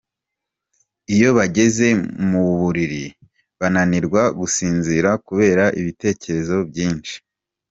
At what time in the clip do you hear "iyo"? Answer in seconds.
1.13-1.29